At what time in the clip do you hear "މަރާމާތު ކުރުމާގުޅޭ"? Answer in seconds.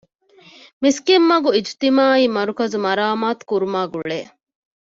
2.85-4.19